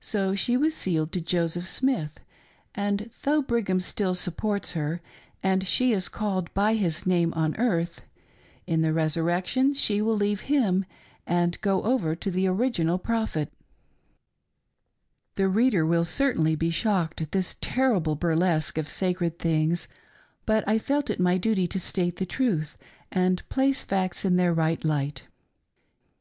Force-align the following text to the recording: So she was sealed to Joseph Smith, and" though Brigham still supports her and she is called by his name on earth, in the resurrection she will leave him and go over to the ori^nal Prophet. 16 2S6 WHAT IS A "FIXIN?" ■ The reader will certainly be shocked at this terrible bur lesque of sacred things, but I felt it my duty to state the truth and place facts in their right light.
So 0.00 0.36
she 0.36 0.56
was 0.56 0.72
sealed 0.72 1.10
to 1.10 1.20
Joseph 1.20 1.66
Smith, 1.66 2.20
and" 2.76 3.10
though 3.24 3.42
Brigham 3.42 3.80
still 3.80 4.14
supports 4.14 4.74
her 4.74 5.02
and 5.42 5.66
she 5.66 5.90
is 5.92 6.08
called 6.08 6.54
by 6.54 6.74
his 6.74 7.06
name 7.06 7.32
on 7.34 7.56
earth, 7.56 8.02
in 8.68 8.82
the 8.82 8.92
resurrection 8.92 9.74
she 9.74 10.00
will 10.00 10.14
leave 10.14 10.42
him 10.42 10.84
and 11.26 11.60
go 11.60 11.82
over 11.82 12.14
to 12.14 12.30
the 12.30 12.44
ori^nal 12.44 13.02
Prophet. 13.02 13.48
16 13.48 13.50
2S6 13.50 13.54
WHAT 14.14 14.34
IS 14.44 14.44
A 14.46 15.26
"FIXIN?" 15.26 15.32
■ 15.32 15.34
The 15.34 15.48
reader 15.48 15.86
will 15.86 16.04
certainly 16.04 16.54
be 16.54 16.70
shocked 16.70 17.20
at 17.20 17.32
this 17.32 17.56
terrible 17.60 18.14
bur 18.14 18.36
lesque 18.36 18.78
of 18.78 18.88
sacred 18.88 19.40
things, 19.40 19.88
but 20.46 20.62
I 20.68 20.78
felt 20.78 21.10
it 21.10 21.18
my 21.18 21.36
duty 21.36 21.66
to 21.66 21.80
state 21.80 22.18
the 22.18 22.24
truth 22.26 22.78
and 23.10 23.42
place 23.48 23.82
facts 23.82 24.24
in 24.24 24.36
their 24.36 24.54
right 24.54 24.84
light. 24.84 25.24